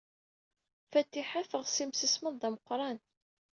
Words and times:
Fatiḥa 0.91 1.41
teɣs 1.49 1.75
imsismeḍ 1.83 2.35
d 2.41 2.43
ameqran. 2.47 2.97